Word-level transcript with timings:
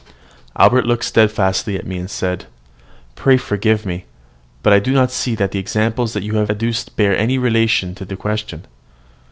Albert 0.57 0.87
looked 0.87 1.05
steadfastly 1.05 1.77
at 1.77 1.85
me, 1.85 1.99
and 1.99 2.09
said, 2.09 2.45
"Pray 3.13 3.37
forgive 3.37 3.85
me, 3.85 4.05
but 4.63 4.73
I 4.73 4.79
do 4.79 4.93
not 4.93 5.11
see 5.11 5.35
that 5.35 5.51
the 5.51 5.59
examples 5.59 6.15
you 6.15 6.37
have 6.37 6.49
adduced 6.49 6.95
bear 6.95 7.15
any 7.15 7.37
relation 7.37 7.93
to 7.93 8.03
the 8.05 8.15
question." 8.15 8.65